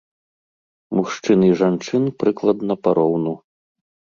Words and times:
Мужчын 0.99 1.39
і 1.47 1.51
жанчын 1.61 2.03
прыкладна 2.25 2.73
пароўну. 2.89 3.33